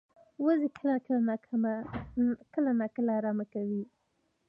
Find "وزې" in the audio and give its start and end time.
0.45-0.67